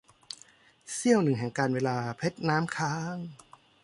[0.93, 3.15] เสี้ยวหนึ่งแห่งกาลเวลา- เพชรน้ำค้าง